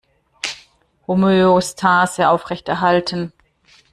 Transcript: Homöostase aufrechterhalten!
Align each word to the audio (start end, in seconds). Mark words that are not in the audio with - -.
Homöostase 1.07 2.25
aufrechterhalten! 2.27 3.33